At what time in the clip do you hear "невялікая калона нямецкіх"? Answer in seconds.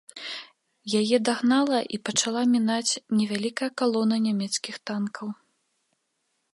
3.21-4.75